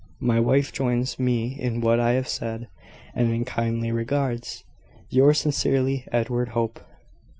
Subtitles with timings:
[0.23, 2.67] "My wife joins me in what I have said,
[3.13, 4.63] and in kindly regards.
[5.11, 6.79] "Yours sincerely, "Edward Hope."